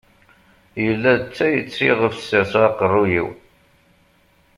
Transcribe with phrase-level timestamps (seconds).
[0.83, 3.27] Yella d tayet iɣef serseɣ aqerruy-iw.